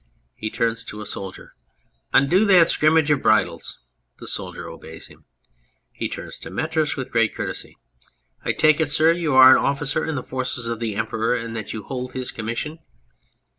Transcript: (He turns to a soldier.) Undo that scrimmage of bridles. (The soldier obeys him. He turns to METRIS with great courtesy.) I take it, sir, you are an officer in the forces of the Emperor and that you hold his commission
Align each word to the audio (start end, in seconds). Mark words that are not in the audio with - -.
(He 0.33 0.49
turns 0.49 0.83
to 0.85 0.99
a 1.01 1.05
soldier.) 1.05 1.53
Undo 2.11 2.43
that 2.45 2.69
scrimmage 2.69 3.11
of 3.11 3.21
bridles. 3.21 3.77
(The 4.17 4.25
soldier 4.27 4.67
obeys 4.67 5.05
him. 5.05 5.25
He 5.91 6.09
turns 6.09 6.39
to 6.39 6.49
METRIS 6.49 6.95
with 6.97 7.11
great 7.11 7.35
courtesy.) 7.35 7.77
I 8.43 8.53
take 8.53 8.79
it, 8.79 8.89
sir, 8.89 9.11
you 9.11 9.35
are 9.35 9.55
an 9.55 9.63
officer 9.63 10.03
in 10.03 10.15
the 10.15 10.23
forces 10.23 10.65
of 10.65 10.79
the 10.79 10.95
Emperor 10.95 11.35
and 11.35 11.55
that 11.55 11.71
you 11.71 11.83
hold 11.83 12.13
his 12.13 12.31
commission 12.31 12.79